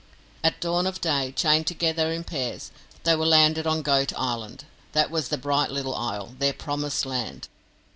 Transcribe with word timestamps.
At 0.43 0.59
dawn 0.59 0.87
of 0.87 0.99
day, 0.99 1.31
chained 1.31 1.67
together 1.67 2.11
in 2.11 2.23
pairs, 2.23 2.71
they 3.03 3.15
were 3.15 3.27
landed 3.27 3.67
on 3.67 3.83
Goat 3.83 4.11
Island; 4.17 4.65
that 4.93 5.11
was 5.11 5.27
the 5.29 5.37
bright 5.37 5.69
little 5.69 5.93
isle 5.93 6.33
their 6.39 6.53
promised 6.53 7.05
land. 7.05 7.47